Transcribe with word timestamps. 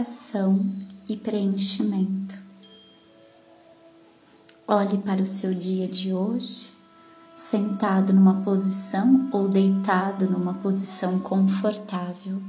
purificação 0.00 0.64
e 1.08 1.16
preenchimento. 1.16 2.38
Olhe 4.66 4.98
para 4.98 5.20
o 5.20 5.26
seu 5.26 5.52
dia 5.52 5.86
de 5.86 6.12
hoje, 6.14 6.72
sentado 7.36 8.12
numa 8.12 8.42
posição 8.42 9.28
ou 9.32 9.48
deitado 9.48 10.28
numa 10.28 10.54
posição 10.54 11.18
confortável. 11.18 12.40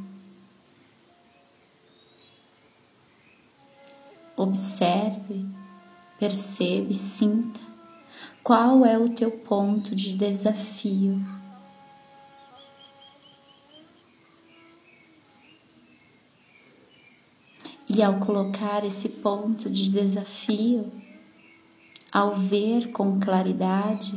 Observe, 4.38 5.46
percebe, 6.18 6.94
sinta 6.94 7.60
qual 8.42 8.86
é 8.86 8.98
o 8.98 9.10
teu 9.10 9.32
ponto 9.32 9.94
de 9.94 10.14
desafio 10.14 11.41
E 17.94 18.02
ao 18.02 18.20
colocar 18.20 18.86
esse 18.86 19.10
ponto 19.10 19.70
de 19.70 19.90
desafio, 19.90 20.90
ao 22.10 22.38
ver 22.38 22.90
com 22.94 23.20
claridade, 23.20 24.14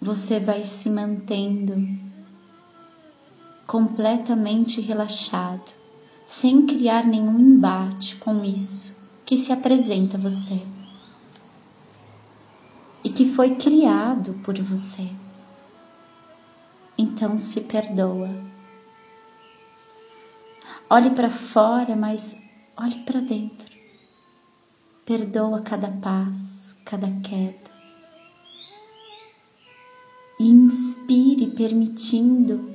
você 0.00 0.40
vai 0.40 0.64
se 0.64 0.90
mantendo 0.90 1.76
completamente 3.68 4.80
relaxado, 4.80 5.72
sem 6.26 6.66
criar 6.66 7.06
nenhum 7.06 7.38
embate 7.38 8.16
com 8.16 8.42
isso 8.42 9.22
que 9.24 9.36
se 9.36 9.52
apresenta 9.52 10.16
a 10.16 10.20
você 10.20 10.60
e 13.04 13.10
que 13.10 13.26
foi 13.26 13.54
criado 13.54 14.34
por 14.42 14.60
você. 14.60 15.08
Então 16.98 17.38
se 17.38 17.60
perdoa 17.60 18.54
Olhe 20.94 21.10
para 21.10 21.28
fora, 21.28 21.96
mas 21.96 22.40
olhe 22.76 23.00
para 23.00 23.20
dentro. 23.20 23.76
Perdoa 25.04 25.60
cada 25.60 25.90
passo, 25.90 26.80
cada 26.84 27.08
queda. 27.20 27.68
E 30.38 30.48
inspire 30.48 31.48
permitindo 31.48 32.72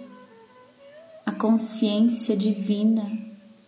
a 1.25 1.31
consciência 1.31 2.35
divina, 2.35 3.09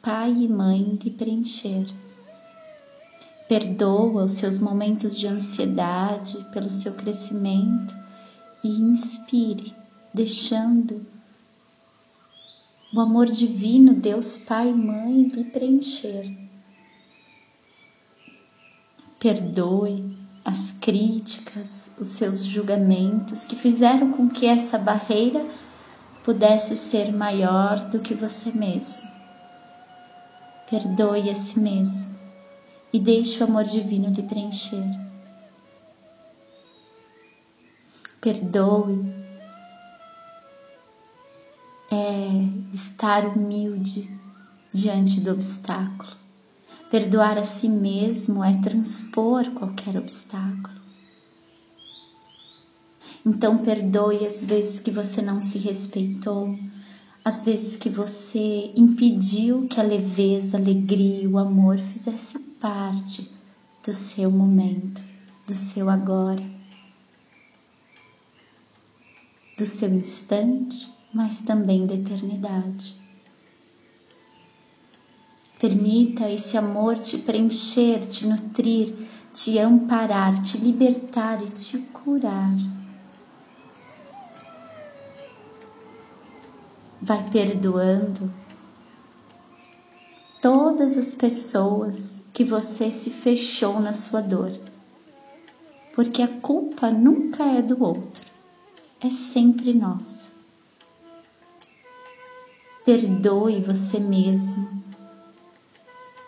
Pai 0.01 0.33
e 0.33 0.49
Mãe, 0.49 0.99
lhe 1.01 1.11
preencher. 1.11 1.87
Perdoa 3.47 4.25
os 4.25 4.33
seus 4.33 4.59
momentos 4.59 5.17
de 5.17 5.27
ansiedade 5.27 6.45
pelo 6.51 6.69
seu 6.69 6.91
crescimento 6.95 7.95
e 8.61 8.81
inspire, 8.81 9.73
deixando 10.13 11.05
o 12.93 12.99
amor 12.99 13.27
divino, 13.27 13.93
Deus 13.93 14.37
Pai 14.37 14.69
e 14.69 14.73
Mãe, 14.73 15.23
lhe 15.23 15.45
preencher. 15.45 16.37
Perdoe 19.17 20.17
as 20.43 20.71
críticas, 20.71 21.95
os 21.99 22.09
seus 22.09 22.43
julgamentos 22.43 23.45
que 23.45 23.55
fizeram 23.55 24.11
com 24.11 24.27
que 24.27 24.45
essa 24.45 24.77
barreira 24.77 25.47
pudesse 26.23 26.75
ser 26.75 27.13
maior 27.13 27.89
do 27.89 27.99
que 27.99 28.13
você 28.13 28.51
mesmo. 28.51 29.09
Perdoe 30.69 31.29
a 31.29 31.35
si 31.35 31.59
mesmo 31.59 32.19
e 32.91 32.99
deixe 32.99 33.41
o 33.41 33.47
amor 33.47 33.63
divino 33.63 34.09
lhe 34.09 34.23
preencher. 34.23 34.83
Perdoe 38.19 38.99
é 41.91 42.50
estar 42.71 43.25
humilde 43.25 44.09
diante 44.73 45.19
do 45.19 45.31
obstáculo. 45.31 46.11
Perdoar 46.89 47.37
a 47.37 47.43
si 47.43 47.69
mesmo 47.69 48.43
é 48.43 48.57
transpor 48.57 49.49
qualquer 49.51 49.97
obstáculo. 49.97 50.81
Então, 53.25 53.59
perdoe 53.59 54.25
as 54.25 54.43
vezes 54.43 54.79
que 54.79 54.89
você 54.89 55.21
não 55.21 55.39
se 55.39 55.57
respeitou, 55.59 56.57
as 57.23 57.43
vezes 57.43 57.75
que 57.75 57.89
você 57.89 58.73
impediu 58.75 59.67
que 59.67 59.79
a 59.79 59.83
leveza, 59.83 60.57
a 60.57 60.59
alegria, 60.59 61.29
o 61.29 61.37
amor 61.37 61.77
fizesse 61.77 62.39
parte 62.39 63.31
do 63.85 63.93
seu 63.93 64.31
momento, 64.31 65.03
do 65.47 65.55
seu 65.55 65.89
agora, 65.89 66.43
do 69.55 69.65
seu 69.65 69.93
instante 69.93 70.91
mas 71.13 71.41
também 71.41 71.85
da 71.85 71.93
eternidade. 71.93 72.95
Permita 75.59 76.29
esse 76.29 76.57
amor 76.57 76.97
te 76.97 77.19
preencher, 77.19 77.99
te 78.05 78.25
nutrir, 78.25 78.95
te 79.31 79.59
amparar, 79.59 80.41
te 80.41 80.57
libertar 80.57 81.39
e 81.43 81.49
te 81.49 81.77
curar. 81.77 82.55
Vai 86.99 87.29
perdoando 87.29 88.31
todas 90.41 90.97
as 90.97 91.15
pessoas 91.15 92.19
que 92.33 92.43
você 92.43 92.89
se 92.89 93.11
fechou 93.11 93.79
na 93.79 93.93
sua 93.93 94.21
dor, 94.21 94.51
porque 95.93 96.23
a 96.23 96.27
culpa 96.27 96.89
nunca 96.89 97.43
é 97.43 97.61
do 97.61 97.83
outro, 97.83 98.25
é 98.99 99.11
sempre 99.11 99.73
nossa. 99.73 100.40
Perdoe 102.83 103.61
você 103.61 103.99
mesmo 103.99 104.81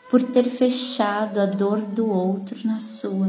por 0.09 0.21
ter 0.21 0.43
fechado 0.43 1.39
a 1.39 1.47
dor 1.47 1.81
do 1.81 2.07
outro 2.07 2.67
na 2.67 2.79
sua, 2.79 3.27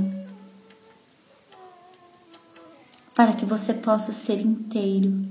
para 3.15 3.33
que 3.33 3.47
você 3.47 3.73
possa 3.73 4.13
ser 4.13 4.39
inteiro 4.43 5.27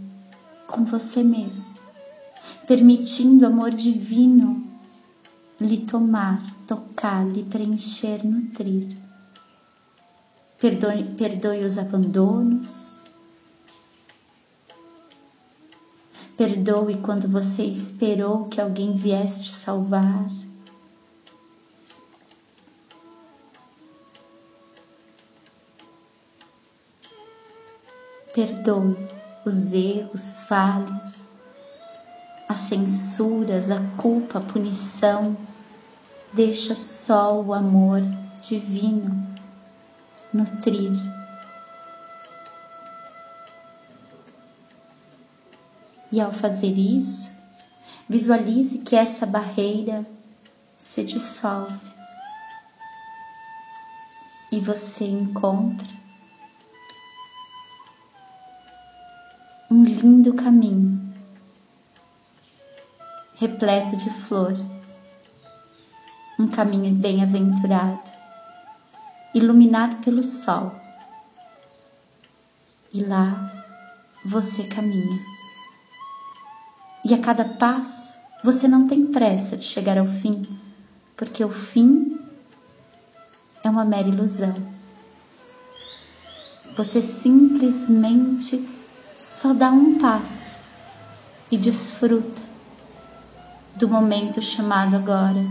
com 0.66 0.84
você 0.84 1.24
mesmo, 1.24 1.76
permitindo 2.66 3.44
o 3.44 3.48
amor 3.48 3.70
divino 3.70 4.68
lhe 5.62 5.78
tomar, 5.78 6.44
tocar, 6.66 7.24
lhe 7.24 7.44
preencher, 7.44 8.26
nutrir. 8.26 8.88
Perdoe, 10.60 11.04
perdoe 11.04 11.64
os 11.64 11.78
abandonos, 11.78 13.03
Perdoe 16.38 16.98
quando 16.98 17.28
você 17.28 17.64
esperou 17.64 18.46
que 18.46 18.60
alguém 18.60 18.96
viesse 18.96 19.44
te 19.44 19.56
salvar. 19.56 20.28
Perdoe 28.34 28.98
os 29.46 29.74
erros, 29.74 30.40
falhas, 30.48 31.30
as 32.50 32.58
censuras, 32.62 33.70
a 33.70 33.80
culpa, 33.96 34.40
a 34.40 34.42
punição. 34.42 35.38
Deixa 36.34 36.74
só 36.74 37.40
o 37.40 37.54
amor 37.54 38.02
divino 38.42 39.24
nutrir 40.34 40.92
E 46.14 46.22
ao 46.22 46.32
fazer 46.32 46.78
isso, 46.78 47.36
visualize 48.08 48.78
que 48.78 48.96
essa 48.96 49.26
barreira 49.26 50.06
se 50.78 51.04
dissolve 51.04 51.92
e 54.52 54.60
você 54.60 55.06
encontra 55.06 55.88
um 59.72 59.84
lindo 59.84 60.36
caminho 60.36 61.02
repleto 63.38 63.98
de 63.98 64.12
flor, 64.12 64.54
um 66.38 66.48
caminho 66.48 66.94
bem-aventurado, 66.94 68.12
iluminado 69.34 69.96
pelo 70.04 70.22
sol. 70.22 70.80
E 72.94 73.04
lá 73.04 73.52
você 74.24 74.66
caminha. 74.66 75.43
E 77.06 77.14
a 77.14 77.20
cada 77.20 77.44
passo 77.44 78.18
você 78.44 78.68
não 78.68 78.88
tem 78.88 79.08
pressa 79.08 79.58
de 79.58 79.66
chegar 79.66 79.98
ao 79.98 80.06
fim, 80.06 80.42
porque 81.18 81.44
o 81.44 81.50
fim 81.50 82.18
é 83.64 83.70
uma 83.70 83.84
mera 83.84 84.08
ilusão. 84.08 84.54
Você 86.78 87.02
simplesmente 87.02 88.68
só 89.20 89.54
dá 89.54 89.70
um 89.70 89.98
passo 89.98 90.60
e 91.52 91.58
desfruta 91.58 92.42
do 93.76 93.88
momento 93.88 94.42
chamado 94.42 94.96
agora. 94.96 95.44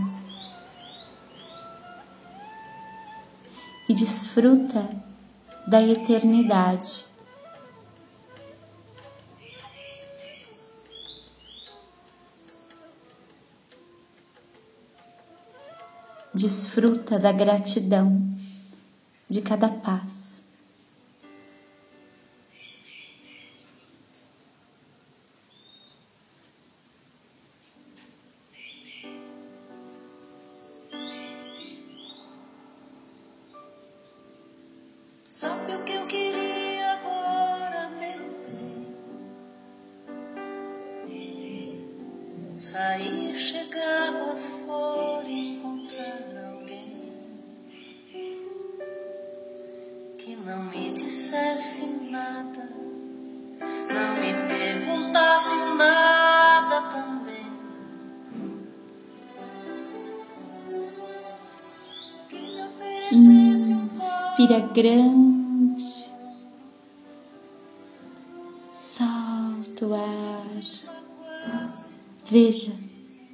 E 3.87 3.93
desfruta 3.93 4.89
da 5.67 5.81
eternidade 5.81 7.05
Desfruta 16.43 17.17
da 17.17 17.31
gratidão 17.31 18.21
de 19.29 19.41
cada 19.41 19.69
passo. 19.69 20.43
Sabe 35.29 35.75
o 35.75 35.83
que 35.85 35.93
eu 35.93 36.05
queria 36.07 36.91
agora, 36.95 37.89
meu 37.91 38.19
bem? 41.07 42.57
Sair, 42.57 43.33
chegar 43.33 44.11
lá 44.11 44.35
fora 44.35 44.62
não 50.37 50.63
me 50.65 50.91
dissesse 50.91 52.09
nada, 52.09 52.69
não 53.93 54.15
me 54.15 54.33
perguntasse 54.47 55.55
nada 55.77 56.81
também. 56.89 57.13
Inspira 63.11 64.59
grande, 64.73 66.11
solta 68.73 69.85
o 69.85 69.93
ar. 69.93 70.47
Veja, 72.25 72.73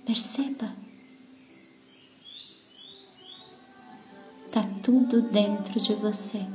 perceba. 0.06 0.74
Tá 4.52 4.63
tudo 4.84 5.22
dentro 5.22 5.80
de 5.80 5.94
você. 5.94 6.45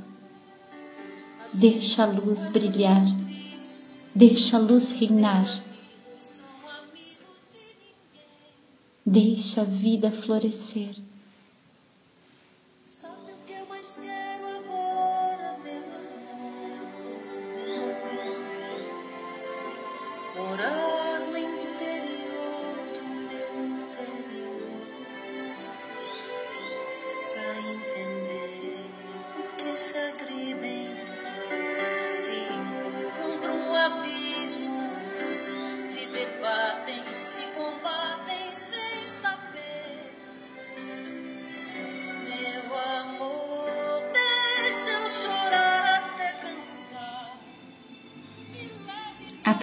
Deixa 1.54 2.02
a 2.02 2.06
luz 2.06 2.48
brilhar. 2.48 3.04
Deixa 4.14 4.56
a 4.56 4.60
luz 4.60 4.92
reinar. 4.92 5.62
Deixa 9.06 9.60
a 9.60 9.64
vida 9.64 10.10
florescer. 10.10 10.96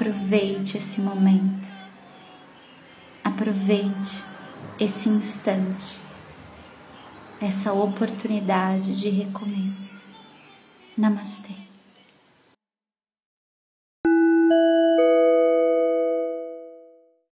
Aproveite 0.02 0.78
esse 0.80 1.00
momento. 1.00 1.68
Aproveite 3.24 4.24
esse 4.80 5.08
instante, 5.08 6.00
essa 7.40 7.72
oportunidade 7.72 9.00
de 9.00 9.10
recomeço. 9.10 10.08
Namastê. 10.98 11.71